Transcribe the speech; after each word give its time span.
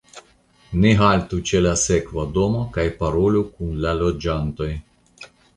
Ni 0.85 0.93
haltu 1.01 1.39
ĉe 1.49 1.61
la 1.67 1.73
sekva 1.83 2.25
domo 2.39 2.63
kaj 2.79 2.87
parolu 3.03 3.47
kun 3.53 3.79
la 3.85 3.95
loĝantoj. 4.03 4.75